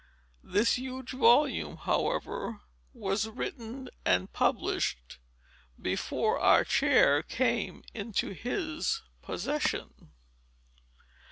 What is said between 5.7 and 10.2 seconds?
before our chair came into his possession.